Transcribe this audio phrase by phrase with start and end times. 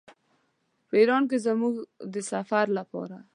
[0.87, 1.75] په ایران کې زموږ
[2.13, 3.17] د سفر لپاره.